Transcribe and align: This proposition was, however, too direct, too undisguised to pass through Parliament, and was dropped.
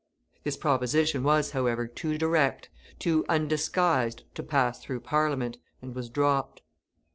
This 0.43 0.57
proposition 0.57 1.21
was, 1.21 1.51
however, 1.51 1.85
too 1.85 2.17
direct, 2.17 2.69
too 2.97 3.23
undisguised 3.29 4.23
to 4.33 4.41
pass 4.41 4.81
through 4.81 5.01
Parliament, 5.01 5.59
and 5.79 5.93
was 5.93 6.09
dropped. 6.09 6.63